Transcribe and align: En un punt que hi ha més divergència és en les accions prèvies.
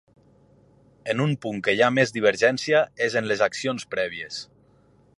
En 1.13 1.21
un 1.25 1.35
punt 1.43 1.61
que 1.67 1.77
hi 1.77 1.85
ha 1.87 1.91
més 1.99 2.15
divergència 2.17 2.83
és 3.09 3.19
en 3.23 3.31
les 3.33 3.45
accions 3.51 3.89
prèvies. 3.97 4.43